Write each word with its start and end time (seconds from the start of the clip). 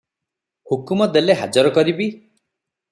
ହୁକୁମ 0.71 1.09
ଦେଲେ 1.19 1.37
ହାଜର 1.43 1.75
କରିବି।" 1.79 2.11